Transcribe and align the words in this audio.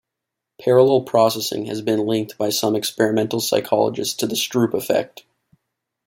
Parallel 0.59 1.03
processing 1.03 1.65
has 1.67 1.83
been 1.83 2.07
linked, 2.07 2.35
by 2.35 2.49
some 2.49 2.75
experimental 2.75 3.39
psychologists, 3.39 4.15
to 4.15 4.25
the 4.25 4.33
Stroop 4.33 4.73
effect. 4.73 5.25